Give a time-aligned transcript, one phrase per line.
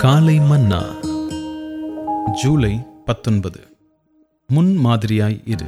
[0.00, 0.82] காலை மன்னா.
[2.42, 3.60] ஜூலை பத்தொன்பது.
[4.46, 5.66] முன் மாதிரியாய் இரு.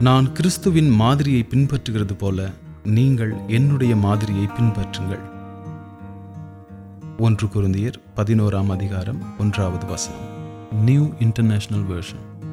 [0.00, 2.50] நான் கிறிஸ்துவின் மாதிரியை பின்பற்றுகிறது போல
[2.84, 5.18] நீங்கள் என்னுடைய மாதிரியை பின்பற்றுங்கள்.
[7.18, 10.20] ஒன்று குருந்தியர் பதினோராம் அதிகாரம் ஒன்றாவது வசனம்.
[10.84, 12.48] நியூ இன்டர்நேஷனல் வேர்ஷன்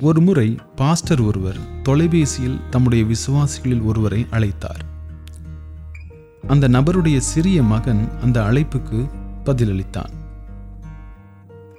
[0.00, 4.92] ஒரு முறை பாஸ்டர் ஒருவர் தொலைபேசியில் தம்முடைய விசுவாசிகளில் ஒருவரை அழைத்தார்.
[6.46, 10.12] அந்த நபருடைய சிறிய மகன் அந்த அழைப்புக்கு பதிலளித்தான்.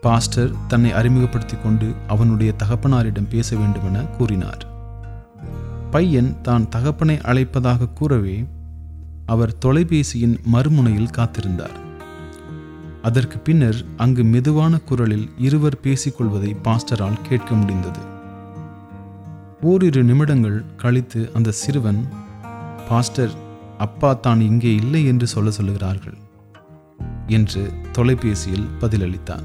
[0.02, 4.66] பாஸ்டர் தன்னை அறிமுகப்படுத்திக் கொண்டு அவனுடைய தகப்பனாரிடம் பேச வேண்டுமென கூறினார்.
[5.92, 8.46] பையன் தான் தகப்பனை அழைப்பதாக கூறவே
[9.26, 11.78] அவர் தொலைபேசியின் மறுமுனையில் காத்திருந்தார்.
[13.02, 18.00] அதற்கு பின்னர் அங்கு மெதுவான குரலில் இருவர் பேசிக்கொள்வதை பாஸ்டரால் கேட்க முடிந்தது.
[19.62, 22.08] ஓரிரு நிமிடங்கள் கழித்து அந்த சிறுவன்
[22.90, 23.34] பாஸ்டர்
[23.78, 26.18] அப்பா தான் இங்கே இல்லை என்று சொல்ல சொல்லுகிறார்கள்.
[27.28, 29.44] என்று தொலைபேசியில் பதிலளித்தான்.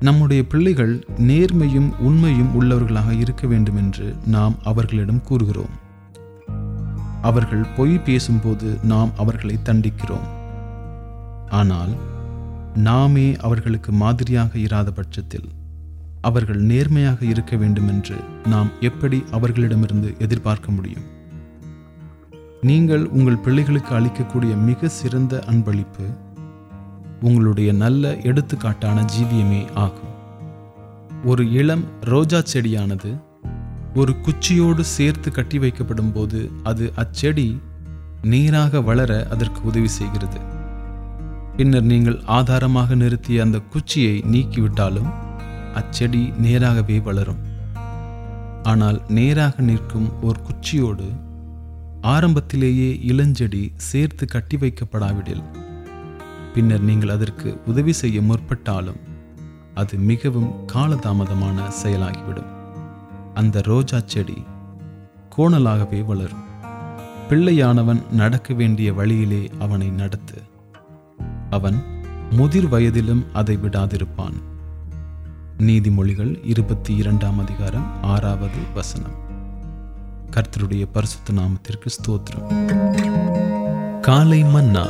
[0.00, 5.82] நம்முடைய பிள்ளைகள் நேர்மையும் உண்மையும் உள்ளவர்களாக இருக்க வேண்டும் என்று நாம் அவர்களிடம் கூறுகிறோம்.
[7.22, 10.26] அவர்கள் பொய் பேசும்போது நாம் அவர்களை தண்டிக்கிறோம்.
[11.48, 11.96] ஆனால்
[12.74, 15.48] நாமே அவர்களுக்கு மாதிரியாக இராத பட்சத்தில்
[16.20, 21.13] அவர்கள் நேர்மையாக இருக்க வேண்டும் என்று நாம் எப்படி அவர்களிடமிருந்து எதிர்பார்க்க முடியும்?
[22.68, 26.04] நீங்கள் உங்கள் பிள்ளைகளுக்கு அளிக்கக்கூடிய மிக சிறந்த அன்பளிப்பு
[27.20, 30.12] உங்களுடைய நல்ல எடுத்துக்காட்டான ஜீவியமே ஆகும்.
[31.24, 33.10] ஒரு இளம் ரோஜா செடியானது
[33.94, 37.58] ஒரு குச்சியோடு சேர்த்து கட்டி வைக்கப்படும் போது அது அச்செடி
[38.22, 40.40] நீராக வளர அதற்கு உதவி செய்கிறது.
[41.56, 45.10] பின்னர் நீங்கள் ஆதாரமாக நிறுத்திய அந்த குச்சியை நீக்கிவிட்டாலும்
[45.74, 47.42] அச்செடி நேராகவே வளரும்.
[48.62, 51.08] ஆனால் நேராக நிற்கும் ஒரு குச்சியோடு
[52.04, 55.44] ஆரம்பத்திலேயே இளஞ்செடி சேர்த்து கட்டி வைக்கப்படாவிடில்.
[56.54, 58.96] பின்னர் நீங்கள் அதற்கு உதவி செய்ய முற்பட்டாலும்
[59.74, 62.50] அது மிகவும் காலதாமதமான செயலாகிவிடும்.
[63.34, 64.44] அந்த ரோஜா செடி
[65.36, 66.44] கோணலாகவே வளரும்.
[67.30, 70.42] பிள்ளையானவன் நடக்க வேண்டிய வழியிலே அவனை நடத்து.
[71.50, 71.82] அவன்
[72.30, 74.38] முதிர் வயதிலும் அதை விடாதிருப்பான்.
[75.58, 79.23] நீதிமொழிகள் இருபத்தி இரண்டாம் அதிகாரம் ஆறாவது வசனம்.
[80.34, 84.00] கர்த்தருடைய பரிசுத்த நாமத்திற்கு ஸ்தோத்திரம்.
[84.00, 84.86] காலை மன்னா.